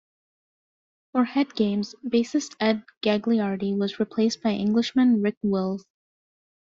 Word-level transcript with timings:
For 1.11 1.25
"Head 1.25 1.53
Games", 1.53 1.93
bassist 2.03 2.55
Ed 2.59 2.85
Gagliardi 3.03 3.77
was 3.77 3.99
replaced 3.99 4.41
by 4.41 4.49
Englishman 4.53 5.21
Rick 5.21 5.37
Wills. 5.43 5.85